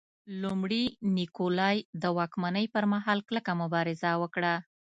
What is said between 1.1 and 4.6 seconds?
نیکولای د واکمنۍ پرمهال کلکه مبارزه وکړه.